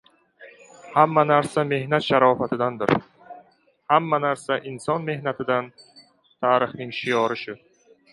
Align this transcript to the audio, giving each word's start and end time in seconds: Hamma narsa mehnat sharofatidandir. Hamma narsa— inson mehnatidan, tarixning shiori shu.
Hamma 0.93 1.23
narsa 1.31 1.65
mehnat 1.71 2.05
sharofatidandir. 2.05 2.93
Hamma 3.93 4.19
narsa— 4.23 4.57
inson 4.73 5.05
mehnatidan, 5.11 5.69
tarixning 6.47 6.95
shiori 7.01 7.39
shu. 7.43 7.57